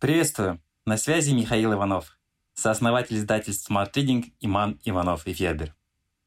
Приветствую! 0.00 0.62
На 0.86 0.96
связи 0.96 1.32
Михаил 1.32 1.74
Иванов, 1.74 2.18
сооснователь 2.54 3.18
издательств 3.18 3.70
Smart 3.70 3.92
Reading 3.92 4.32
Иман 4.40 4.80
Иванов 4.82 5.26
и 5.26 5.34
Федер. 5.34 5.76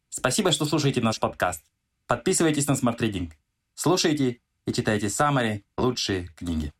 Спасибо, 0.09 0.51
что 0.51 0.65
слушаете 0.65 1.01
наш 1.01 1.19
подкаст. 1.19 1.65
Подписывайтесь 2.05 2.67
на 2.67 2.73
Smart 2.73 2.99
Reading. 2.99 3.33
Слушайте 3.73 4.41
и 4.67 4.73
читайте 4.73 5.09
самые 5.09 5.63
лучшие 5.75 6.27
книги. 6.35 6.71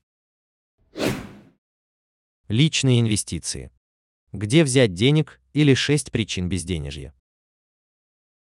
Личные 2.47 3.01
инвестиции. 3.01 3.71
Где 4.31 4.63
взять 4.63 4.93
денег 4.93 5.41
или 5.53 5.73
6 5.73 6.11
причин 6.11 6.47
безденежья. 6.47 7.15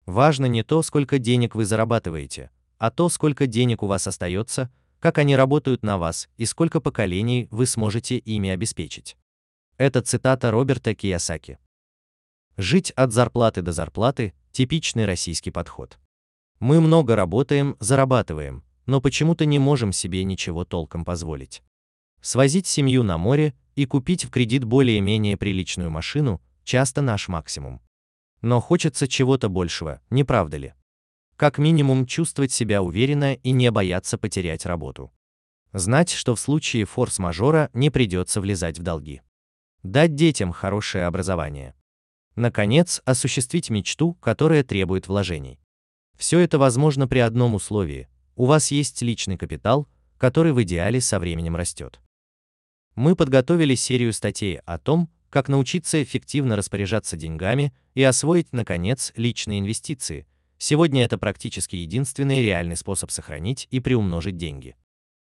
Важно 0.06 0.46
не 0.46 0.62
то, 0.62 0.80
сколько 0.80 1.18
денег 1.18 1.54
вы 1.54 1.66
зарабатываете, 1.66 2.50
а 2.78 2.90
то, 2.90 3.10
сколько 3.10 3.46
денег 3.46 3.82
у 3.82 3.86
вас 3.86 4.06
остается, 4.06 4.72
как 5.00 5.18
они 5.18 5.34
работают 5.34 5.82
на 5.82 5.98
вас 5.98 6.28
и 6.36 6.44
сколько 6.44 6.80
поколений 6.80 7.48
вы 7.50 7.66
сможете 7.66 8.18
ими 8.18 8.50
обеспечить. 8.50 9.16
Это 9.76 10.02
цитата 10.02 10.50
Роберта 10.50 10.94
Киясаки. 10.94 11.58
Жить 12.56 12.90
от 12.92 13.12
зарплаты 13.12 13.62
до 13.62 13.72
зарплаты– 13.72 14.34
типичный 14.52 15.06
российский 15.06 15.50
подход. 15.50 15.98
Мы 16.58 16.80
много 16.80 17.16
работаем, 17.16 17.76
зарабатываем, 17.80 18.62
но 18.86 19.00
почему-то 19.00 19.46
не 19.46 19.58
можем 19.58 19.92
себе 19.92 20.22
ничего 20.24 20.64
толком 20.64 21.04
позволить. 21.04 21.62
Свозить 22.20 22.66
семью 22.66 23.02
на 23.02 23.16
море 23.16 23.54
и 23.76 23.86
купить 23.86 24.24
в 24.24 24.30
кредит 24.30 24.64
более-менее 24.64 25.36
приличную 25.36 25.90
машину– 25.90 26.40
часто 26.64 27.00
наш 27.00 27.28
максимум. 27.28 27.80
Но 28.42 28.60
хочется 28.60 29.08
чего-то 29.08 29.48
большего, 29.48 30.00
не 30.10 30.24
правда 30.24 30.56
ли? 30.56 30.74
Как 31.40 31.56
минимум 31.56 32.04
чувствовать 32.04 32.52
себя 32.52 32.82
уверенно 32.82 33.32
и 33.32 33.52
не 33.52 33.70
бояться 33.70 34.18
потерять 34.18 34.66
работу. 34.66 35.10
Знать, 35.72 36.10
что 36.10 36.34
в 36.34 36.38
случае 36.38 36.84
форс-мажора 36.84 37.70
не 37.72 37.88
придется 37.88 38.42
влезать 38.42 38.78
в 38.78 38.82
долги. 38.82 39.22
Дать 39.82 40.14
детям 40.14 40.52
хорошее 40.52 41.06
образование. 41.06 41.74
Наконец, 42.36 43.00
осуществить 43.06 43.70
мечту, 43.70 44.18
которая 44.20 44.62
требует 44.64 45.08
вложений. 45.08 45.58
Все 46.18 46.40
это 46.40 46.58
возможно 46.58 47.08
при 47.08 47.20
одном 47.20 47.54
условии. 47.54 48.10
У 48.36 48.44
вас 48.44 48.70
есть 48.70 49.00
личный 49.00 49.38
капитал, 49.38 49.88
который 50.18 50.52
в 50.52 50.62
идеале 50.62 51.00
со 51.00 51.18
временем 51.18 51.56
растет. 51.56 52.00
Мы 52.96 53.16
подготовили 53.16 53.76
серию 53.76 54.12
статей 54.12 54.58
о 54.66 54.76
том, 54.76 55.08
как 55.30 55.48
научиться 55.48 56.02
эффективно 56.02 56.54
распоряжаться 56.54 57.16
деньгами 57.16 57.72
и 57.94 58.02
освоить, 58.02 58.52
наконец, 58.52 59.14
личные 59.16 59.60
инвестиции. 59.60 60.26
Сегодня 60.62 61.02
это 61.04 61.16
практически 61.16 61.74
единственный 61.76 62.42
реальный 62.42 62.76
способ 62.76 63.10
сохранить 63.10 63.66
и 63.70 63.80
приумножить 63.80 64.36
деньги. 64.36 64.76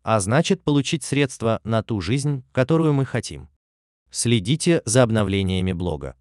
А 0.05 0.21
значит, 0.21 0.63
получить 0.63 1.03
средства 1.03 1.61
на 1.65 1.83
ту 1.83 2.01
жизнь, 2.01 2.45
которую 2.53 2.93
мы 2.95 3.05
хотим. 3.05 3.49
Следите 4.13 4.83
за 4.85 5.03
обновлениями 5.03 5.73
блога. 5.73 6.15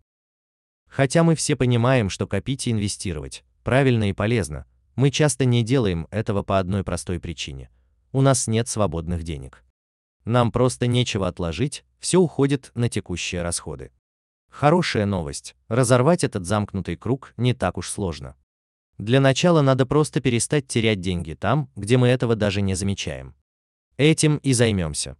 Хотя 0.87 1.21
мы 1.21 1.35
все 1.35 1.55
понимаем, 1.55 2.09
что 2.09 2.25
копить 2.25 2.65
и 2.65 2.71
инвестировать 2.71 3.43
правильно 3.63 4.09
и 4.09 4.13
полезно, 4.13 4.65
мы 4.95 5.11
часто 5.11 5.45
не 5.45 5.61
делаем 5.61 6.07
этого 6.09 6.41
по 6.41 6.57
одной 6.57 6.83
простой 6.83 7.19
причине. 7.19 7.69
У 8.11 8.21
нас 8.21 8.47
нет 8.47 8.67
свободных 8.67 9.21
денег. 9.21 9.63
Нам 10.23 10.51
просто 10.51 10.87
нечего 10.87 11.27
отложить, 11.27 11.85
все 11.99 12.17
уходит 12.17 12.71
на 12.73 12.89
текущие 12.89 13.43
расходы. 13.43 13.91
Хорошая 14.49 15.05
новость. 15.05 15.55
Разорвать 15.67 16.23
этот 16.23 16.45
замкнутый 16.47 16.95
круг 16.95 17.35
не 17.37 17.53
так 17.53 17.77
уж 17.77 17.87
сложно. 17.89 18.35
Для 18.97 19.19
начала 19.19 19.61
надо 19.61 19.85
просто 19.85 20.21
перестать 20.21 20.67
терять 20.67 21.01
деньги 21.01 21.33
там, 21.33 21.69
где 21.75 21.97
мы 21.97 22.07
этого 22.07 22.35
даже 22.35 22.61
не 22.61 22.75
замечаем. 22.75 23.35
Этим 23.97 24.37
и 24.37 24.53
займемся. 24.53 25.17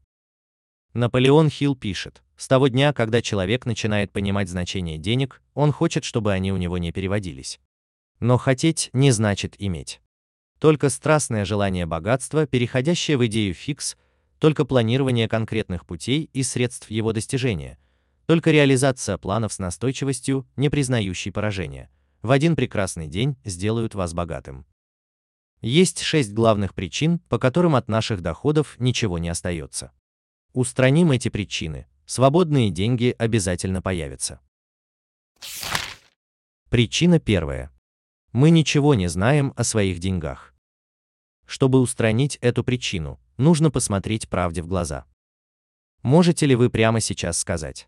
Наполеон 0.94 1.50
Хилл 1.50 1.76
пишет, 1.76 2.24
с 2.38 2.48
того 2.48 2.70
дня, 2.70 2.94
когда 2.94 3.22
человек 3.22 3.66
начинает 3.66 4.12
понимать 4.12 4.50
значение 4.50 4.98
денег, 4.98 5.42
он 5.54 5.72
хочет, 5.72 6.04
чтобы 6.04 6.32
они 6.32 6.52
у 6.52 6.58
него 6.58 6.78
не 6.78 6.92
переводились. 6.92 7.60
Но 8.20 8.38
хотеть 8.38 8.90
не 8.94 9.12
значит 9.12 9.56
иметь. 9.60 10.02
Только 10.60 10.90
страстное 10.90 11.44
желание 11.44 11.86
богатства, 11.86 12.48
переходящее 12.48 13.18
в 13.18 13.26
идею 13.28 13.54
фикс, 13.54 13.98
только 14.40 14.66
планирование 14.66 15.28
конкретных 15.28 15.86
путей 15.86 16.30
и 16.32 16.44
средств 16.44 16.90
его 16.90 17.14
достижения, 17.14 17.78
только 18.26 18.52
реализация 18.52 19.18
планов 19.18 19.54
с 19.54 19.60
настойчивостью, 19.60 20.48
не 20.56 20.70
признающей 20.70 21.32
поражения, 21.32 21.90
в 22.26 22.32
один 22.32 22.56
прекрасный 22.56 23.08
день 23.08 23.38
сделают 23.46 23.96
вас 23.96 24.14
богатым. 24.14 24.66
Есть 25.62 26.02
шесть 26.02 26.34
главных 26.34 26.74
причин, 26.74 27.20
по 27.30 27.40
которым 27.40 27.76
от 27.76 27.88
наших 27.88 28.22
доходов 28.22 28.76
ничего 28.80 29.18
не 29.20 29.30
остается. 29.30 29.92
Устраним 30.54 31.12
эти 31.12 31.30
причины, 31.30 31.88
свободные 32.06 32.72
деньги 32.72 33.16
обязательно 33.18 33.82
появятся. 33.82 34.40
Причина 36.70 37.20
первая. 37.20 37.72
Мы 38.32 38.50
ничего 38.50 38.96
не 38.96 39.08
знаем 39.08 39.54
о 39.56 39.64
своих 39.64 40.00
деньгах. 40.00 40.54
Чтобы 41.46 41.80
устранить 41.80 42.38
эту 42.42 42.64
причину, 42.64 43.20
нужно 43.38 43.70
посмотреть 43.70 44.28
правде 44.30 44.62
в 44.62 44.68
глаза. 44.68 45.06
Можете 46.02 46.46
ли 46.48 46.56
вы 46.56 46.70
прямо 46.70 47.00
сейчас 47.00 47.38
сказать? 47.38 47.88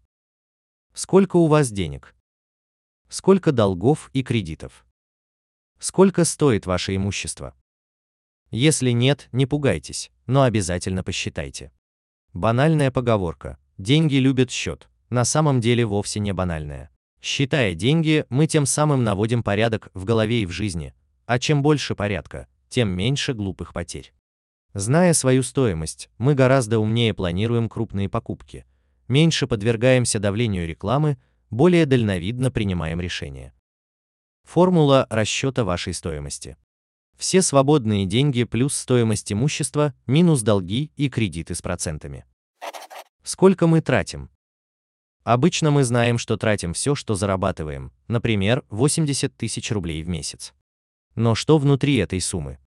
Сколько 0.93 1.37
у 1.37 1.47
вас 1.47 1.71
денег? 1.71 2.13
Сколько 3.09 3.53
долгов 3.53 4.09
и 4.11 4.21
кредитов? 4.21 4.85
Сколько 5.79 6.25
стоит 6.25 6.65
ваше 6.65 6.93
имущество? 6.93 7.55
Если 8.51 8.91
нет, 8.91 9.29
не 9.31 9.45
пугайтесь, 9.45 10.11
но 10.25 10.43
обязательно 10.43 11.05
посчитайте. 11.05 11.71
Банальная 12.33 12.91
поговорка 12.91 13.59
«деньги 13.77 14.15
любят 14.15 14.51
счет» 14.51 14.89
на 15.09 15.23
самом 15.23 15.61
деле 15.61 15.85
вовсе 15.85 16.19
не 16.19 16.33
банальная. 16.33 16.89
Считая 17.21 17.75
деньги, 17.75 18.25
мы 18.27 18.45
тем 18.45 18.65
самым 18.65 19.05
наводим 19.05 19.41
порядок 19.41 19.89
в 19.93 20.03
голове 20.03 20.41
и 20.41 20.45
в 20.45 20.51
жизни, 20.51 20.93
а 21.25 21.39
чем 21.39 21.61
больше 21.61 21.95
порядка, 21.95 22.47
тем 22.67 22.89
меньше 22.89 23.33
глупых 23.33 23.71
потерь. 23.71 24.11
Зная 24.73 25.13
свою 25.13 25.43
стоимость, 25.43 26.09
мы 26.17 26.35
гораздо 26.35 26.79
умнее 26.79 27.13
планируем 27.13 27.69
крупные 27.69 28.09
покупки, 28.09 28.65
меньше 29.07 29.47
подвергаемся 29.47 30.19
давлению 30.19 30.67
рекламы, 30.67 31.17
более 31.49 31.85
дальновидно 31.85 32.51
принимаем 32.51 33.01
решения. 33.01 33.53
Формула 34.43 35.07
расчета 35.09 35.63
вашей 35.63 35.93
стоимости. 35.93 36.57
Все 37.17 37.41
свободные 37.41 38.05
деньги 38.05 38.43
плюс 38.43 38.75
стоимость 38.75 39.31
имущества 39.33 39.93
минус 40.05 40.41
долги 40.41 40.91
и 40.95 41.09
кредиты 41.09 41.55
с 41.55 41.61
процентами. 41.61 42.25
Сколько 43.23 43.67
мы 43.67 43.81
тратим? 43.81 44.29
Обычно 45.23 45.71
мы 45.71 45.83
знаем, 45.83 46.17
что 46.17 46.37
тратим 46.37 46.73
все, 46.73 46.95
что 46.95 47.15
зарабатываем, 47.15 47.91
например, 48.07 48.63
80 48.69 49.35
тысяч 49.35 49.71
рублей 49.71 50.01
в 50.03 50.07
месяц. 50.07 50.53
Но 51.15 51.35
что 51.35 51.57
внутри 51.57 51.97
этой 51.97 52.21
суммы? 52.21 52.59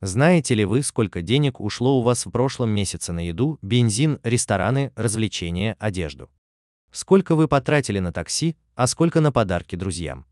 Знаете 0.00 0.54
ли 0.54 0.64
вы, 0.64 0.82
сколько 0.82 1.20
денег 1.20 1.60
ушло 1.60 1.98
у 1.98 2.02
вас 2.02 2.24
в 2.24 2.30
прошлом 2.30 2.70
месяце 2.70 3.12
на 3.12 3.26
еду, 3.26 3.58
бензин, 3.60 4.20
рестораны, 4.22 4.92
развлечения, 4.94 5.76
одежду? 5.80 6.30
Сколько 6.90 7.34
вы 7.34 7.48
потратили 7.48 7.98
на 7.98 8.12
такси, 8.12 8.56
а 8.74 8.86
сколько 8.86 9.20
на 9.20 9.30
подарки 9.32 9.76
друзьям? 9.76 10.26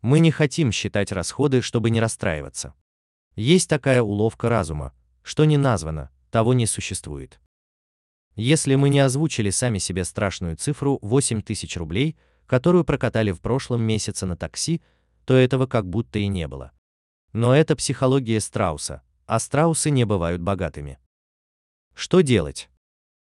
Мы 0.00 0.20
не 0.20 0.30
хотим 0.30 0.72
считать 0.72 1.12
расходы, 1.12 1.60
чтобы 1.60 1.90
не 1.90 2.00
расстраиваться. 2.00 2.74
Есть 3.34 3.68
такая 3.68 4.02
уловка 4.02 4.48
разума, 4.48 4.94
что 5.22 5.44
не 5.44 5.56
названо, 5.56 6.10
того 6.30 6.54
не 6.54 6.66
существует. 6.66 7.40
Если 8.36 8.76
мы 8.76 8.88
не 8.88 9.00
озвучили 9.00 9.50
сами 9.50 9.78
себе 9.78 10.04
страшную 10.04 10.56
цифру 10.56 10.98
8 11.02 11.42
тысяч 11.42 11.76
рублей, 11.76 12.16
которую 12.46 12.84
прокатали 12.84 13.32
в 13.32 13.40
прошлом 13.40 13.82
месяце 13.82 14.26
на 14.26 14.36
такси, 14.36 14.80
то 15.24 15.34
этого 15.34 15.66
как 15.66 15.88
будто 15.88 16.18
и 16.18 16.28
не 16.28 16.48
было. 16.48 16.72
Но 17.32 17.54
это 17.54 17.76
психология 17.76 18.40
страуса, 18.40 19.02
а 19.26 19.38
страусы 19.38 19.90
не 19.90 20.04
бывают 20.04 20.40
богатыми. 20.40 20.98
Что 21.94 22.20
делать? 22.20 22.70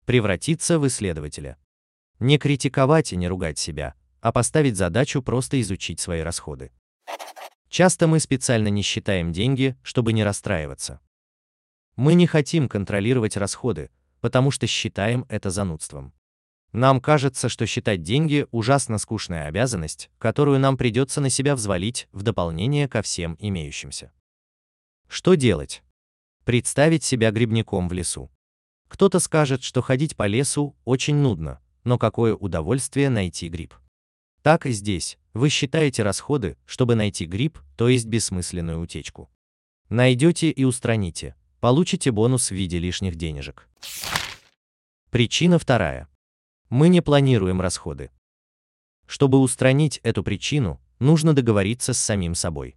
Превратиться 0.05 0.79
в 0.79 0.87
исследователя. 0.87 1.57
Не 2.23 2.37
критиковать 2.37 3.11
и 3.11 3.17
не 3.17 3.27
ругать 3.27 3.57
себя, 3.57 3.95
а 4.21 4.31
поставить 4.31 4.77
задачу 4.77 5.21
просто 5.21 5.59
изучить 5.59 5.99
свои 5.99 6.21
расходы. 6.21 6.71
Часто 7.67 8.07
мы 8.07 8.21
специально 8.21 8.69
не 8.69 8.81
считаем 8.81 9.33
деньги, 9.33 9.75
чтобы 9.83 10.13
не 10.13 10.23
расстраиваться. 10.23 11.01
Мы 11.97 12.13
не 12.13 12.25
хотим 12.25 12.69
контролировать 12.69 13.35
расходы, 13.35 13.91
потому 14.21 14.51
что 14.51 14.67
считаем 14.67 15.25
это 15.27 15.49
занудством. 15.49 16.13
Нам 16.71 17.01
кажется, 17.01 17.49
что 17.49 17.65
считать 17.65 18.03
деньги– 18.03 18.47
ужасно 18.51 18.99
скучная 18.99 19.47
обязанность, 19.47 20.09
которую 20.17 20.61
нам 20.61 20.77
придется 20.77 21.19
на 21.19 21.29
себя 21.29 21.57
взвалить 21.57 22.07
в 22.13 22.23
дополнение 22.23 22.87
ко 22.87 23.01
всем 23.01 23.35
имеющимся. 23.37 24.13
Что 25.09 25.33
делать? 25.33 25.83
Представить 26.45 27.03
себя 27.03 27.31
грибником 27.31 27.89
в 27.89 27.91
лесу. 27.91 28.31
Кто-то 28.87 29.19
скажет, 29.19 29.61
что 29.61 29.81
ходить 29.81 30.15
по 30.15 30.25
лесу 30.25 30.73
очень 30.85 31.15
нудно, 31.15 31.59
но 31.83 31.97
какое 31.97 32.35
удовольствие 32.35 33.09
найти 33.09 33.49
гриб. 33.49 33.73
Так 34.41 34.65
и 34.65 34.71
здесь, 34.71 35.17
вы 35.33 35.49
считаете 35.49 36.03
расходы, 36.03 36.57
чтобы 36.65 36.95
найти 36.95 37.25
гриб, 37.25 37.59
то 37.77 37.87
есть 37.87 38.05
бессмысленную 38.05 38.79
утечку. 38.79 39.29
Найдете 39.89 40.49
и 40.49 40.63
устраните, 40.63 41.35
получите 41.59 42.11
бонус 42.11 42.49
в 42.49 42.53
виде 42.53 42.79
лишних 42.79 43.15
денежек. 43.15 43.67
Причина 45.09 45.59
вторая. 45.59 46.07
Мы 46.69 46.89
не 46.89 47.01
планируем 47.01 47.61
расходы. 47.61 48.11
Чтобы 49.05 49.39
устранить 49.39 49.99
эту 50.03 50.23
причину, 50.23 50.81
нужно 50.99 51.33
договориться 51.33 51.93
с 51.93 51.99
самим 51.99 52.35
собой. 52.35 52.75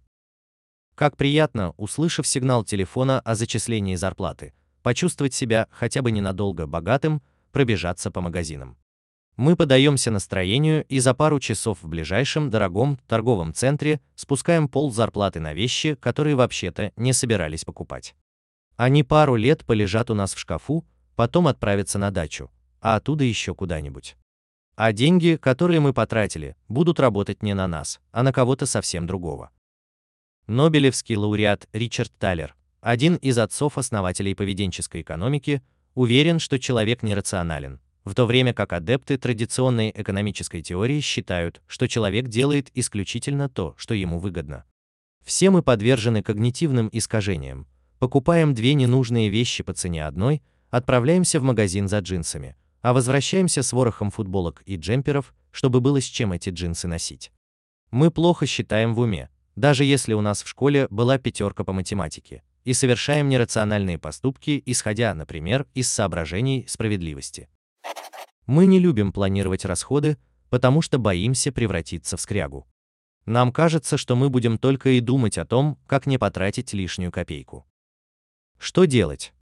Как 0.95 1.17
приятно, 1.17 1.73
услышав 1.77 2.25
сигнал 2.25 2.63
телефона 2.63 3.19
о 3.19 3.35
зачислении 3.35 3.95
зарплаты, 3.95 4.53
почувствовать 4.83 5.33
себя 5.33 5.67
хотя 5.71 6.01
бы 6.01 6.11
ненадолго 6.11 6.65
богатым, 6.65 7.21
пробежаться 7.51 8.09
по 8.09 8.21
магазинам. 8.21 8.77
Мы 9.37 9.55
подаемся 9.55 10.09
настроению 10.09 10.83
и 10.85 10.97
за 10.97 11.13
пару 11.13 11.39
часов 11.39 11.83
в 11.83 11.87
ближайшем 11.87 12.49
дорогом 12.49 12.97
торговом 13.07 13.53
центре 13.53 14.01
спускаем 14.15 14.67
пол 14.67 14.91
зарплаты 14.91 15.39
на 15.39 15.53
вещи, 15.53 15.93
которые 15.93 16.35
вообще-то 16.35 16.91
не 16.95 17.13
собирались 17.13 17.63
покупать. 17.63 18.15
Они 18.77 19.03
пару 19.03 19.35
лет 19.35 19.63
полежат 19.63 20.09
у 20.09 20.15
нас 20.15 20.33
в 20.33 20.39
шкафу, 20.39 20.85
потом 21.15 21.47
отправятся 21.47 21.99
на 21.99 22.09
дачу, 22.09 22.49
а 22.81 22.95
оттуда 22.95 23.25
еще 23.25 23.53
куда-нибудь. 23.53 24.17
А 24.75 24.91
деньги, 24.91 25.37
которые 25.39 25.81
мы 25.81 25.93
потратили, 25.93 26.55
будут 26.67 26.99
работать 26.99 27.43
не 27.43 27.53
на 27.53 27.67
нас, 27.67 27.99
а 28.11 28.23
на 28.23 28.33
кого-то 28.33 28.65
совсем 28.65 29.05
другого. 29.05 29.51
Нобелевский 30.47 31.15
лауреат 31.15 31.67
Ричард 31.73 32.11
Талер, 32.17 32.55
один 32.81 33.15
из 33.17 33.37
отцов-основателей 33.37 34.33
поведенческой 34.33 35.01
экономики, 35.01 35.61
уверен, 35.93 36.39
что 36.39 36.59
человек 36.59 37.03
нерационален, 37.03 37.79
в 38.07 38.15
то 38.15 38.25
время 38.25 38.53
как 38.53 38.73
адепты 38.73 39.17
традиционной 39.17 39.91
экономической 39.93 40.61
теории 40.61 41.01
считают, 41.01 41.61
что 41.67 41.87
человек 41.87 42.27
делает 42.27 42.71
исключительно 42.73 43.49
то, 43.49 43.75
что 43.77 43.93
ему 43.93 44.17
выгодно. 44.17 44.63
Все 45.23 45.49
мы 45.49 45.61
подвержены 45.61 46.23
когнитивным 46.23 46.89
искажениям, 46.91 47.67
покупаем 47.99 48.53
две 48.53 48.73
ненужные 48.73 49.29
вещи 49.29 49.61
по 49.61 49.73
цене 49.73 50.05
одной, 50.05 50.41
отправляемся 50.69 51.39
в 51.39 51.43
магазин 51.43 51.87
за 51.87 51.99
джинсами, 51.99 52.55
а 52.81 52.93
возвращаемся 52.93 53.61
с 53.61 53.73
ворохом 53.73 54.09
футболок 54.09 54.63
и 54.65 54.77
джемперов, 54.77 55.33
чтобы 55.51 55.81
было 55.81 55.99
с 55.99 56.05
чем 56.05 56.31
эти 56.31 56.49
джинсы 56.49 56.87
носить. 56.87 57.31
Мы 57.91 58.09
плохо 58.09 58.45
считаем 58.45 58.95
в 58.95 58.99
уме, 58.99 59.29
даже 59.55 59.83
если 59.83 60.13
у 60.13 60.21
нас 60.21 60.43
в 60.43 60.47
школе 60.47 60.87
была 60.89 61.17
пятерка 61.17 61.63
по 61.63 61.73
математике, 61.73 62.43
и 62.63 62.73
совершаем 62.73 63.27
нерациональные 63.27 63.97
поступки, 63.97 64.61
исходя, 64.65 65.13
например, 65.13 65.65
из 65.73 65.89
соображений 65.89 66.65
справедливости. 66.67 67.49
Мы 68.47 68.65
не 68.65 68.79
любим 68.79 69.11
планировать 69.11 69.65
расходы, 69.65 70.17
потому 70.49 70.81
что 70.81 70.97
боимся 70.97 71.51
превратиться 71.51 72.17
в 72.17 72.21
скрягу. 72.21 72.65
Нам 73.25 73.51
кажется, 73.51 73.97
что 73.97 74.15
мы 74.15 74.29
будем 74.29 74.57
только 74.57 74.91
и 74.91 75.01
думать 75.01 75.37
о 75.37 75.45
том, 75.45 75.77
как 75.85 76.07
не 76.07 76.17
потратить 76.17 76.71
лишнюю 76.71 77.11
копейку. 77.11 77.67
Что 78.57 78.85
делать? 78.85 79.33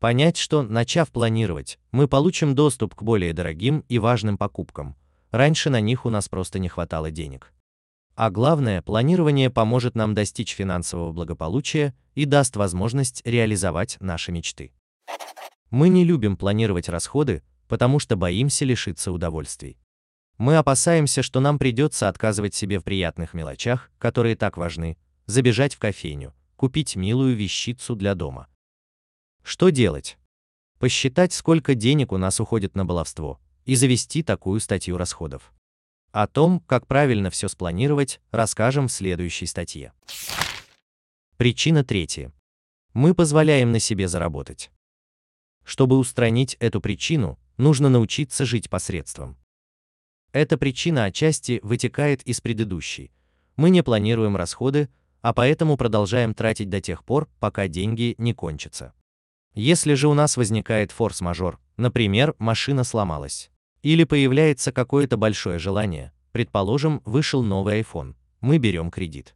Понять, 0.00 0.36
что, 0.36 0.62
начав 0.62 1.10
планировать, 1.10 1.78
мы 1.92 2.08
получим 2.08 2.54
доступ 2.54 2.94
к 2.94 3.02
более 3.02 3.32
дорогим 3.32 3.84
и 3.88 3.98
важным 3.98 4.36
покупкам. 4.36 4.96
Раньше 5.30 5.70
на 5.70 5.80
них 5.80 6.04
у 6.04 6.10
нас 6.10 6.28
просто 6.28 6.58
не 6.58 6.68
хватало 6.68 7.10
денег. 7.10 7.54
А 8.14 8.30
главное, 8.30 8.82
планирование 8.82 9.48
поможет 9.48 9.94
нам 9.94 10.12
достичь 10.12 10.54
финансового 10.54 11.12
благополучия 11.12 11.94
и 12.14 12.26
даст 12.26 12.56
возможность 12.56 13.22
реализовать 13.24 13.96
наши 14.00 14.30
мечты. 14.30 14.72
Мы 15.70 15.88
не 15.88 16.04
любим 16.04 16.36
планировать 16.36 16.90
расходы, 16.90 17.42
потому 17.68 17.98
что 17.98 18.16
боимся 18.16 18.64
лишиться 18.64 19.12
удовольствий. 19.12 19.78
Мы 20.38 20.56
опасаемся, 20.56 21.22
что 21.22 21.40
нам 21.40 21.58
придется 21.58 22.08
отказывать 22.08 22.54
себе 22.54 22.78
в 22.78 22.84
приятных 22.84 23.34
мелочах, 23.34 23.90
которые 23.98 24.36
так 24.36 24.56
важны, 24.56 24.96
забежать 25.26 25.74
в 25.74 25.78
кофейню, 25.78 26.34
купить 26.56 26.96
милую 26.96 27.36
вещицу 27.36 27.94
для 27.94 28.14
дома. 28.14 28.48
Что 29.42 29.70
делать? 29.70 30.18
Посчитать, 30.78 31.32
сколько 31.32 31.74
денег 31.74 32.12
у 32.12 32.16
нас 32.16 32.40
уходит 32.40 32.74
на 32.74 32.84
баловство, 32.84 33.40
и 33.64 33.74
завести 33.74 34.22
такую 34.22 34.60
статью 34.60 34.96
расходов. 34.96 35.52
О 36.10 36.26
том, 36.26 36.60
как 36.60 36.86
правильно 36.86 37.30
все 37.30 37.48
спланировать, 37.48 38.20
расскажем 38.30 38.88
в 38.88 38.92
следующей 38.92 39.46
статье. 39.46 39.92
Причина 41.36 41.84
третья. 41.84 42.32
Мы 42.92 43.14
позволяем 43.14 43.72
на 43.72 43.78
себе 43.78 44.08
заработать. 44.08 44.70
Чтобы 45.64 45.96
устранить 45.96 46.56
эту 46.60 46.80
причину, 46.80 47.38
нужно 47.56 47.88
научиться 47.88 48.44
жить 48.44 48.70
посредством. 48.70 49.36
Эта 50.32 50.56
причина 50.56 51.04
отчасти 51.04 51.60
вытекает 51.62 52.22
из 52.22 52.40
предыдущей. 52.40 53.12
Мы 53.56 53.70
не 53.70 53.82
планируем 53.82 54.36
расходы, 54.36 54.88
а 55.20 55.34
поэтому 55.34 55.76
продолжаем 55.76 56.34
тратить 56.34 56.70
до 56.70 56.80
тех 56.80 57.04
пор, 57.04 57.28
пока 57.38 57.68
деньги 57.68 58.14
не 58.18 58.32
кончатся. 58.32 58.94
Если 59.54 59.94
же 59.94 60.08
у 60.08 60.14
нас 60.14 60.36
возникает 60.36 60.92
форс-мажор, 60.92 61.60
например, 61.76 62.34
машина 62.38 62.84
сломалась, 62.84 63.50
или 63.82 64.04
появляется 64.04 64.72
какое-то 64.72 65.18
большое 65.18 65.58
желание, 65.58 66.12
предположим, 66.32 67.02
вышел 67.04 67.42
новый 67.42 67.82
iPhone, 67.82 68.14
мы 68.40 68.56
берем 68.58 68.90
кредит. 68.90 69.34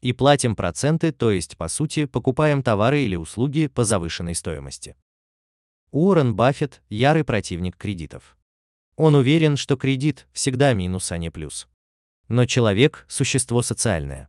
И 0.00 0.12
платим 0.12 0.54
проценты, 0.54 1.10
то 1.10 1.32
есть, 1.32 1.56
по 1.56 1.66
сути, 1.66 2.04
покупаем 2.04 2.62
товары 2.62 3.02
или 3.02 3.16
услуги 3.16 3.66
по 3.66 3.84
завышенной 3.84 4.36
стоимости. 4.36 4.94
Уоррен 5.90 6.34
Баффет– 6.34 6.82
ярый 6.90 7.24
противник 7.24 7.76
кредитов. 7.76 8.36
Он 8.96 9.14
уверен, 9.14 9.56
что 9.56 9.76
кредит 9.76 10.28
всегда 10.32 10.74
минус, 10.74 11.12
а 11.12 11.16
не 11.18 11.30
плюс. 11.30 11.66
Но 12.28 12.44
человек– 12.44 13.06
существо 13.08 13.62
социальное. 13.62 14.28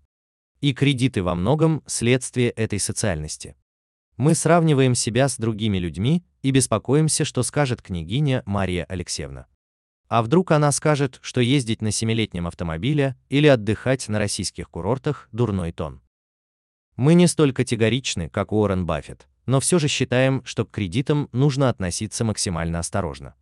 И 0.62 0.74
кредиты 0.74 1.22
во 1.22 1.36
многом– 1.36 1.84
следствие 1.86 2.52
этой 2.52 2.80
социальности. 2.80 3.58
Мы 4.16 4.36
сравниваем 4.36 4.96
себя 4.96 5.28
с 5.28 5.38
другими 5.38 5.78
людьми 5.78 6.24
и 6.44 6.52
беспокоимся, 6.52 7.26
что 7.26 7.44
скажет 7.44 7.82
княгиня 7.82 8.42
Мария 8.46 8.86
Алексеевна. 8.86 9.48
А 10.08 10.24
вдруг 10.24 10.52
она 10.52 10.72
скажет, 10.72 11.20
что 11.22 11.42
ездить 11.42 11.82
на 11.82 11.92
семилетнем 11.92 12.48
автомобиле 12.48 13.18
или 13.28 13.48
отдыхать 13.48 14.08
на 14.08 14.18
российских 14.18 14.70
курортах– 14.70 15.28
дурной 15.34 15.74
тон. 15.74 16.02
Мы 16.96 17.14
не 17.14 17.28
столь 17.28 17.54
категоричны, 17.54 18.30
как 18.30 18.52
Уоррен 18.52 18.86
Баффет, 18.86 19.29
но 19.50 19.60
все 19.60 19.80
же 19.80 19.88
считаем, 19.88 20.46
что 20.46 20.63
к 20.63 20.69
кредитам 20.69 21.28
нужно 21.31 21.69
относиться 21.69 22.24
максимально 22.24 22.78
осторожно. 22.78 23.34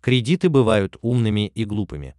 Кредиты 0.00 0.48
бывают 0.48 0.96
умными 1.00 1.46
и 1.46 1.64
глупыми. 1.64 2.16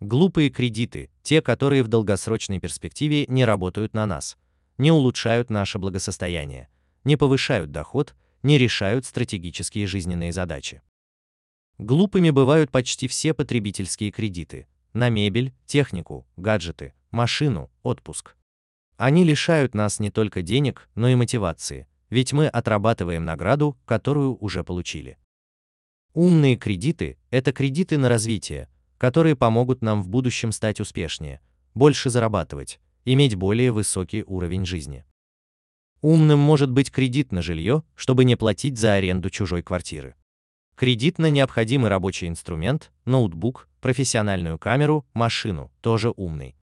Глупые 0.00 0.50
кредиты– 0.50 1.12
те, 1.22 1.40
которые 1.40 1.84
в 1.84 1.88
долгосрочной 1.88 2.58
перспективе 2.58 3.26
не 3.28 3.44
работают 3.44 3.94
на 3.94 4.06
нас, 4.06 4.36
не 4.76 4.90
улучшают 4.90 5.50
наше 5.50 5.78
благосостояние, 5.78 6.68
не 7.04 7.16
повышают 7.16 7.70
доход, 7.70 8.16
не 8.42 8.58
решают 8.58 9.06
стратегические 9.06 9.86
жизненные 9.86 10.32
задачи. 10.32 10.82
Глупыми 11.78 12.30
бывают 12.30 12.72
почти 12.72 13.06
все 13.06 13.34
потребительские 13.34 14.10
кредиты 14.10 14.66
на 14.94 15.10
мебель, 15.10 15.54
технику, 15.64 16.26
гаджеты, 16.36 16.92
машину, 17.12 17.70
отпуск. 17.84 18.34
Они 18.96 19.22
лишают 19.22 19.76
нас 19.76 20.00
не 20.00 20.10
только 20.10 20.42
денег, 20.42 20.88
но 20.96 21.08
и 21.08 21.14
мотивации, 21.14 21.86
ведь 22.12 22.34
мы 22.34 22.46
отрабатываем 22.46 23.24
награду, 23.24 23.78
которую 23.86 24.36
уже 24.36 24.64
получили. 24.64 25.16
Умные 26.12 26.56
кредиты– 26.56 27.16
это 27.30 27.54
кредиты 27.54 27.96
на 27.96 28.10
развитие, 28.10 28.68
которые 28.98 29.34
помогут 29.34 29.80
нам 29.80 30.02
в 30.02 30.10
будущем 30.10 30.52
стать 30.52 30.78
успешнее, 30.78 31.40
больше 31.72 32.10
зарабатывать, 32.10 32.80
иметь 33.06 33.34
более 33.34 33.72
высокий 33.72 34.24
уровень 34.24 34.66
жизни. 34.66 35.06
Умным 36.02 36.38
может 36.38 36.70
быть 36.70 36.90
кредит 36.90 37.32
на 37.32 37.40
жилье, 37.40 37.82
чтобы 37.94 38.26
не 38.26 38.36
платить 38.36 38.78
за 38.78 38.92
аренду 38.92 39.30
чужой 39.30 39.62
квартиры. 39.62 40.14
Кредит 40.74 41.18
на 41.18 41.30
необходимый 41.30 41.88
рабочий 41.88 42.28
инструмент, 42.28 42.92
ноутбук, 43.06 43.70
профессиональную 43.80 44.58
камеру, 44.58 45.06
машину, 45.14 45.72
тоже 45.80 46.12
умный. 46.14 46.56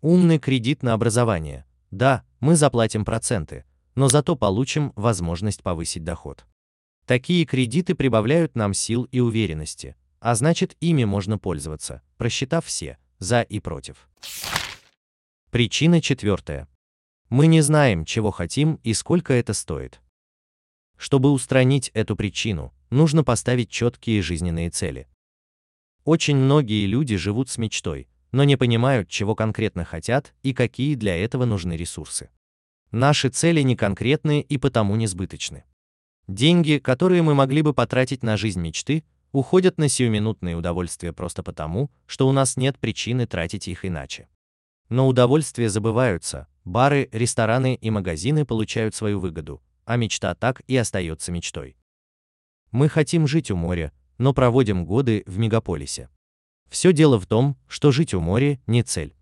Умный 0.00 0.40
кредит 0.40 0.82
на 0.82 0.92
образование. 0.92 1.66
Да, 1.92 2.24
мы 2.40 2.56
заплатим 2.56 3.04
проценты, 3.04 3.64
но 3.98 4.08
зато 4.08 4.36
получим 4.36 4.92
возможность 4.94 5.64
повысить 5.64 6.04
доход. 6.04 6.46
Такие 7.04 7.44
кредиты 7.44 7.96
прибавляют 7.96 8.54
нам 8.54 8.72
сил 8.72 9.08
и 9.10 9.18
уверенности, 9.18 9.96
а 10.20 10.36
значит 10.36 10.76
ими 10.78 11.02
можно 11.02 11.36
пользоваться, 11.36 12.00
просчитав 12.16 12.64
все, 12.64 12.96
за 13.18 13.42
и 13.42 13.58
против. 13.58 14.08
Причина 15.50 16.00
четвертая. 16.00 16.68
Мы 17.28 17.48
не 17.48 17.60
знаем, 17.60 18.04
чего 18.04 18.30
хотим 18.30 18.78
и 18.84 18.94
сколько 18.94 19.32
это 19.32 19.52
стоит. 19.52 20.00
Чтобы 20.96 21.32
устранить 21.32 21.90
эту 21.92 22.14
причину, 22.14 22.72
нужно 22.90 23.24
поставить 23.24 23.68
четкие 23.68 24.22
жизненные 24.22 24.70
цели. 24.70 25.08
Очень 26.04 26.36
многие 26.36 26.86
люди 26.86 27.16
живут 27.16 27.48
с 27.48 27.58
мечтой, 27.58 28.08
но 28.30 28.44
не 28.44 28.54
понимают, 28.54 29.08
чего 29.08 29.34
конкретно 29.34 29.84
хотят 29.84 30.34
и 30.44 30.54
какие 30.54 30.94
для 30.94 31.16
этого 31.16 31.46
нужны 31.46 31.72
ресурсы. 31.72 32.30
Наши 32.90 33.28
цели 33.28 33.60
не 33.60 33.76
конкретные 33.76 34.42
и 34.42 34.56
потому 34.56 34.96
несбыточны. 34.96 35.64
Деньги, 36.26 36.78
которые 36.78 37.22
мы 37.22 37.34
могли 37.34 37.62
бы 37.62 37.74
потратить 37.74 38.22
на 38.22 38.36
жизнь 38.36 38.60
мечты, 38.60 39.04
уходят 39.32 39.78
на 39.78 39.88
сиюминутные 39.88 40.56
удовольствия 40.56 41.12
просто 41.12 41.42
потому, 41.42 41.90
что 42.06 42.26
у 42.28 42.32
нас 42.32 42.56
нет 42.56 42.78
причины 42.78 43.26
тратить 43.26 43.68
их 43.68 43.84
иначе. 43.84 44.28
Но 44.88 45.06
удовольствия 45.06 45.68
забываются, 45.68 46.48
бары, 46.64 47.08
рестораны 47.12 47.74
и 47.74 47.90
магазины 47.90 48.46
получают 48.46 48.94
свою 48.94 49.20
выгоду, 49.20 49.62
а 49.84 49.96
мечта 49.96 50.34
так 50.34 50.62
и 50.66 50.76
остается 50.76 51.30
мечтой. 51.30 51.76
Мы 52.70 52.88
хотим 52.88 53.26
жить 53.26 53.50
у 53.50 53.56
моря, 53.56 53.92
но 54.16 54.32
проводим 54.32 54.84
годы 54.84 55.24
в 55.26 55.38
мегаполисе. 55.38 56.08
Все 56.68 56.92
дело 56.92 57.18
в 57.18 57.26
том, 57.26 57.56
что 57.66 57.90
жить 57.90 58.14
у 58.14 58.20
моря 58.20 58.60
не 58.66 58.82
цель. 58.82 59.14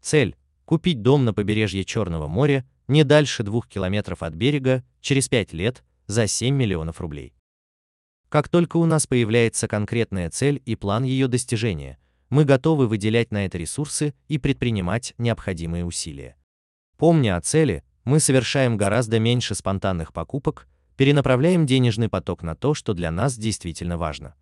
Цель– 0.00 0.36
купить 0.64 1.02
дом 1.02 1.24
на 1.24 1.32
побережье 1.34 1.84
Черного 1.84 2.28
моря, 2.28 2.64
не 2.88 3.04
дальше 3.04 3.42
двух 3.42 3.68
километров 3.68 4.22
от 4.22 4.34
берега, 4.34 4.84
через 5.00 5.28
5 5.28 5.52
лет, 5.52 5.84
за 6.06 6.26
7 6.26 6.54
миллионов 6.54 7.00
рублей. 7.00 7.34
Как 8.28 8.48
только 8.48 8.78
у 8.78 8.84
нас 8.84 9.06
появляется 9.06 9.68
конкретная 9.68 10.28
цель 10.30 10.60
и 10.66 10.76
план 10.76 11.04
ее 11.04 11.28
достижения, 11.28 11.98
мы 12.30 12.44
готовы 12.44 12.88
выделять 12.88 13.30
на 13.30 13.46
это 13.46 13.58
ресурсы 13.58 14.14
и 14.28 14.38
предпринимать 14.38 15.14
необходимые 15.18 15.84
усилия. 15.84 16.36
Помня 16.96 17.36
о 17.36 17.40
цели, 17.40 17.84
мы 18.04 18.20
совершаем 18.20 18.76
гораздо 18.76 19.18
меньше 19.18 19.54
спонтанных 19.54 20.12
покупок, 20.12 20.68
перенаправляем 20.96 21.64
денежный 21.66 22.08
поток 22.08 22.42
на 22.42 22.54
то, 22.54 22.74
что 22.74 22.92
для 22.92 23.10
нас 23.10 23.36
действительно 23.36 23.98
важно. 23.98 24.34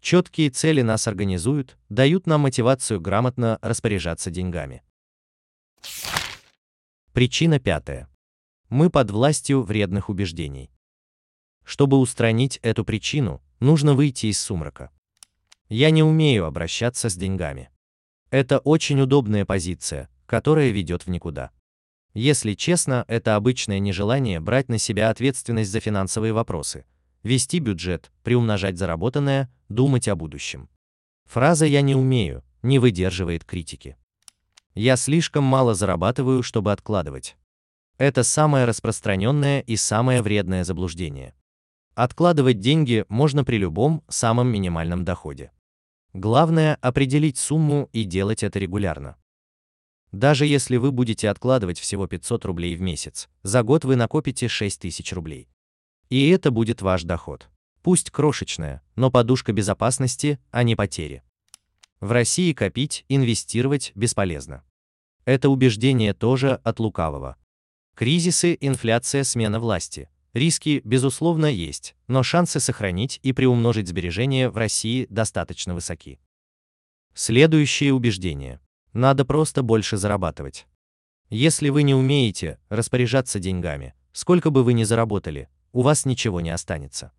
Четкие 0.00 0.50
цели 0.50 0.82
нас 0.82 1.08
организуют, 1.08 1.76
дают 1.88 2.26
нам 2.26 2.42
мотивацию 2.42 3.00
грамотно 3.00 3.58
распоряжаться 3.62 4.30
деньгами. 4.30 4.82
Причина 7.18 7.58
пятая. 7.58 8.08
Мы 8.68 8.90
под 8.90 9.10
властью 9.10 9.64
вредных 9.64 10.08
убеждений. 10.08 10.70
Чтобы 11.64 11.98
устранить 11.98 12.60
эту 12.62 12.84
причину, 12.84 13.42
нужно 13.58 13.94
выйти 13.94 14.26
из 14.26 14.38
сумрака. 14.38 14.92
Я 15.68 15.90
не 15.90 16.04
умею 16.04 16.44
обращаться 16.44 17.08
с 17.08 17.16
деньгами. 17.16 17.70
Это 18.30 18.60
очень 18.60 19.00
удобная 19.00 19.44
позиция, 19.44 20.08
которая 20.26 20.70
ведет 20.70 21.06
в 21.06 21.10
никуда. 21.10 21.50
Если 22.14 22.54
честно, 22.54 23.04
это 23.08 23.34
обычное 23.34 23.80
нежелание 23.80 24.38
брать 24.38 24.68
на 24.68 24.78
себя 24.78 25.10
ответственность 25.10 25.72
за 25.72 25.80
финансовые 25.80 26.32
вопросы, 26.32 26.84
вести 27.24 27.58
бюджет, 27.58 28.12
приумножать 28.22 28.78
заработанное, 28.78 29.52
думать 29.68 30.06
о 30.06 30.14
будущем. 30.14 30.68
Фраза 31.24 31.66
«я 31.66 31.80
не 31.80 31.96
умею» 31.96 32.44
не 32.62 32.78
выдерживает 32.78 33.44
критики. 33.44 33.96
Я 34.78 34.94
слишком 34.94 35.42
мало 35.42 35.74
зарабатываю, 35.74 36.44
чтобы 36.44 36.70
откладывать. 36.70 37.36
Это 37.96 38.22
самое 38.22 38.64
распространенное 38.64 39.58
и 39.58 39.74
самое 39.74 40.22
вредное 40.22 40.62
заблуждение. 40.62 41.34
Откладывать 41.96 42.60
деньги 42.60 43.04
можно 43.08 43.42
при 43.42 43.56
любом, 43.56 44.04
самом 44.06 44.46
минимальном 44.46 45.04
доходе. 45.04 45.50
Главное– 46.12 46.76
определить 46.80 47.38
сумму 47.38 47.88
и 47.92 48.04
делать 48.04 48.44
это 48.44 48.60
регулярно. 48.60 49.16
Даже 50.12 50.46
если 50.46 50.76
вы 50.76 50.92
будете 50.92 51.28
откладывать 51.28 51.80
всего 51.80 52.06
500 52.06 52.44
рублей 52.44 52.76
в 52.76 52.80
месяц, 52.80 53.28
за 53.42 53.64
год 53.64 53.84
вы 53.84 53.96
накопите 53.96 54.46
6000 54.46 55.12
рублей. 55.12 55.48
И 56.08 56.28
это 56.28 56.52
будет 56.52 56.82
ваш 56.82 57.02
доход. 57.02 57.48
Пусть 57.82 58.12
крошечная, 58.12 58.82
но 58.94 59.10
подушка 59.10 59.52
безопасности, 59.52 60.38
а 60.52 60.62
не 60.62 60.76
потери. 60.76 61.24
В 61.98 62.12
России 62.12 62.52
копить, 62.52 63.04
инвестировать 63.08 63.90
бесполезно. 63.96 64.62
Это 65.28 65.50
убеждение 65.50 66.14
тоже 66.14 66.54
от 66.64 66.80
лукавого. 66.80 67.36
Кризисы, 67.94 68.56
инфляция, 68.62 69.24
смена 69.24 69.60
власти. 69.60 70.08
Риски, 70.32 70.80
безусловно, 70.84 71.44
есть, 71.44 71.94
но 72.06 72.22
шансы 72.22 72.60
сохранить 72.60 73.20
и 73.22 73.34
приумножить 73.34 73.88
сбережения 73.88 74.48
в 74.48 74.56
России 74.56 75.06
достаточно 75.10 75.74
высоки. 75.74 76.18
Следующее 77.12 77.92
убеждение. 77.92 78.58
Надо 78.94 79.26
просто 79.26 79.62
больше 79.62 79.98
зарабатывать. 79.98 80.66
Если 81.28 81.68
вы 81.68 81.82
не 81.82 81.94
умеете 81.94 82.58
распоряжаться 82.70 83.38
деньгами, 83.38 83.92
сколько 84.12 84.48
бы 84.48 84.64
вы 84.64 84.72
ни 84.72 84.84
заработали, 84.84 85.50
у 85.72 85.82
вас 85.82 86.06
ничего 86.06 86.40
не 86.40 86.48
останется. 86.48 87.12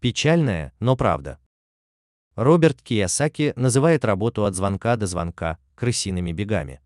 Печальная, 0.00 0.74
но 0.78 0.94
правда. 0.94 1.38
Роберт 2.34 2.82
Киясаки 2.82 3.54
называет 3.56 4.04
работу 4.04 4.44
от 4.44 4.54
звонка 4.54 4.96
до 4.96 5.06
звонка 5.06 5.56
крысиными 5.74 6.32
бегами. 6.32 6.82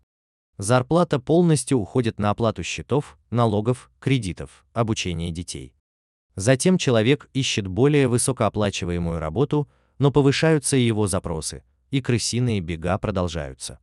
Зарплата 0.61 1.19
полностью 1.19 1.79
уходит 1.79 2.19
на 2.19 2.29
оплату 2.29 2.61
счетов, 2.61 3.17
налогов, 3.31 3.89
кредитов, 3.99 4.63
обучение 4.73 5.31
детей. 5.31 5.73
Затем 6.35 6.77
человек 6.77 7.27
ищет 7.33 7.65
более 7.65 8.07
высокооплачиваемую 8.07 9.17
работу, 9.17 9.67
но 9.97 10.11
повышаются 10.11 10.77
и 10.77 10.85
его 10.85 11.07
запросы, 11.07 11.63
и 11.89 11.99
крысиные 11.99 12.59
бега 12.59 12.95
продолжаются. 12.99 13.79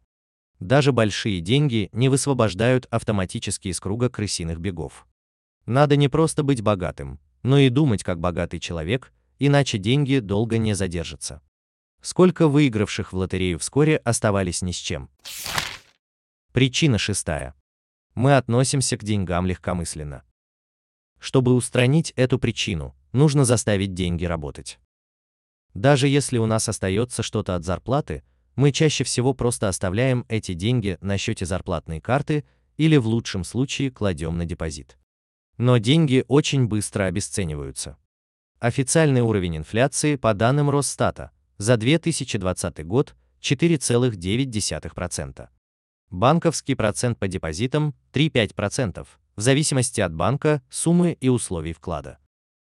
Даже 0.61 0.93
большие 0.93 1.41
деньги 1.41 1.89
не 1.91 2.09
высвобождают 2.09 2.87
автоматически 2.93 3.67
из 3.67 3.81
круга 3.81 4.09
крысиных 4.09 4.61
бегов. 4.61 5.09
Надо 5.67 5.97
не 5.97 6.07
просто 6.07 6.45
быть 6.45 6.63
богатым, 6.63 7.19
но 7.43 7.59
и 7.59 7.71
думать 7.71 8.05
как 8.05 8.21
богатый 8.21 8.61
человек, 8.61 9.13
иначе 9.41 9.79
деньги 9.79 10.21
долго 10.21 10.59
не 10.59 10.75
задержатся. 10.75 11.43
Сколько 12.03 12.47
выигравших 12.47 13.13
в 13.13 13.17
лотерею 13.17 13.59
вскоре 13.59 13.97
оставались 13.97 14.63
ни 14.63 14.71
с 14.71 14.77
чем. 14.77 15.11
Причина 16.59 16.99
шестая. 16.99 17.55
Мы 18.17 18.37
относимся 18.37 18.97
к 18.97 19.05
деньгам 19.05 19.47
легкомысленно. 19.47 20.25
Чтобы 21.21 21.55
устранить 21.55 22.13
эту 22.17 22.41
причину, 22.41 22.97
нужно 23.13 23.45
заставить 23.45 23.95
деньги 23.95 24.25
работать. 24.25 24.81
Даже 25.75 26.09
если 26.09 26.37
у 26.37 26.47
нас 26.47 26.69
остается 26.69 27.23
что-то 27.23 27.55
от 27.55 27.65
зарплаты, 27.65 28.25
мы 28.57 28.73
чаще 28.73 29.05
всего 29.05 29.35
просто 29.35 29.69
оставляем 29.69 30.25
эти 30.29 30.53
деньги 30.53 30.99
на 31.01 31.17
счете 31.17 31.47
зарплатной 31.47 32.01
карты 32.01 32.45
или 32.77 32.97
в 32.97 33.07
лучшем 33.07 33.45
случае 33.45 33.93
кладем 33.93 34.37
на 34.37 34.45
депозит. 34.45 34.99
Но 35.59 35.79
деньги 35.79 36.25
очень 36.27 36.67
быстро 36.67 37.05
обесцениваются. 37.05 37.99
Официальный 38.59 39.21
уровень 39.21 39.59
инфляции 39.59 40.17
по 40.17 40.35
данным 40.35 40.71
Росстата 40.71 41.31
за 41.57 41.77
2020 41.77 42.85
год 42.85 43.15
4,9%. 43.43 45.51
Банковский 46.11 46.75
процент 46.75 47.19
по 47.19 47.29
депозитам 47.29 47.95
3-5%, 48.13 49.07
в 49.37 49.41
зависимости 49.41 50.01
от 50.01 50.15
банка, 50.15 50.63
суммы 50.71 51.13
и 51.21 51.29
условий 51.29 51.75
вклада. 51.75 52.19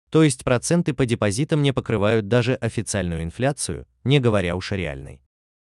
То 0.10 0.24
есть 0.24 0.44
проценты 0.44 0.94
по 0.94 1.06
депозитам 1.06 1.62
не 1.62 1.72
покрывают 1.72 2.28
даже 2.28 2.56
официальную 2.56 3.24
инфляцию, 3.24 3.88
не 4.04 4.20
говоря 4.20 4.56
уж 4.56 4.74
о 4.74 4.76
реальной. 4.76 5.22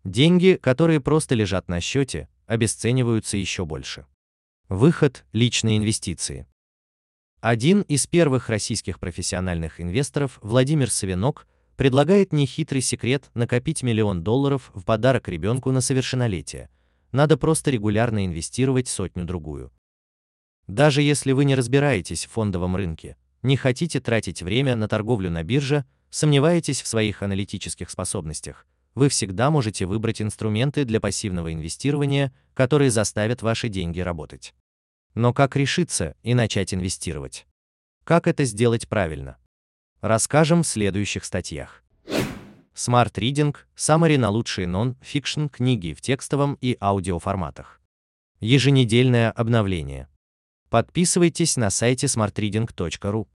Деньги, 0.04 0.58
которые 0.60 1.00
просто 1.00 1.36
лежат 1.36 1.68
на 1.68 1.80
счете, 1.80 2.28
обесцениваются 2.46 3.36
еще 3.36 3.64
больше. 3.64 4.06
Выход– 4.68 5.24
личные 5.32 5.78
инвестиции. 5.78 6.46
Один 7.40 7.82
из 7.82 8.08
первых 8.08 8.48
российских 8.48 8.98
профессиональных 8.98 9.80
инвесторов, 9.80 10.38
Владимир 10.42 10.90
Савинок, 10.90 11.46
предлагает 11.76 12.32
нехитрый 12.32 12.80
секрет 12.80 13.30
накопить 13.34 13.82
миллион 13.82 14.24
долларов 14.24 14.72
в 14.74 14.84
подарок 14.84 15.28
ребенку 15.28 15.70
на 15.70 15.80
совершеннолетие. 15.80 16.68
Надо 17.12 17.36
просто 17.36 17.70
регулярно 17.70 18.26
инвестировать 18.26 18.88
сотню-другую. 18.88 19.70
Даже 20.66 21.02
если 21.02 21.32
вы 21.32 21.44
не 21.44 21.54
разбираетесь 21.54 22.24
в 22.24 22.30
фондовом 22.30 22.74
рынке, 22.76 23.16
не 23.42 23.56
хотите 23.56 24.00
тратить 24.00 24.42
время 24.42 24.76
на 24.76 24.88
торговлю 24.88 25.30
на 25.30 25.42
бирже, 25.42 25.84
сомневаетесь 26.10 26.82
в 26.82 26.86
своих 26.86 27.22
аналитических 27.22 27.90
способностях, 27.90 28.66
вы 28.94 29.08
всегда 29.08 29.50
можете 29.50 29.86
выбрать 29.86 30.20
инструменты 30.20 30.84
для 30.84 31.00
пассивного 31.00 31.52
инвестирования, 31.52 32.32
которые 32.54 32.90
заставят 32.90 33.42
ваши 33.42 33.68
деньги 33.68 34.00
работать. 34.00 34.54
Но 35.14 35.32
как 35.32 35.56
решиться 35.56 36.14
и 36.22 36.34
начать 36.34 36.72
инвестировать? 36.72 37.46
Как 38.04 38.26
это 38.26 38.44
сделать 38.44 38.88
правильно? 38.88 39.36
Расскажем 40.00 40.62
в 40.62 40.66
следующих 40.66 41.24
статьях. 41.24 41.82
Smart 42.74 43.12
Reading– 43.14 43.54
Summary 43.76 44.18
на 44.18 44.30
лучшие 44.30 44.66
нон-фикшн 44.66 45.46
книги 45.46 45.92
в 45.92 46.00
текстовом 46.00 46.56
и 46.60 46.76
аудиоформатах. 46.80 47.80
Еженедельное 48.40 49.30
обновление. 49.30 50.08
Подписывайтесь 50.70 51.56
на 51.56 51.70
сайте 51.70 52.06
smartreading.ru. 52.06 53.26